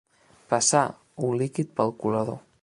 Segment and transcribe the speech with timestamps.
[0.53, 0.81] Passar
[1.29, 2.43] un líquid pel colador.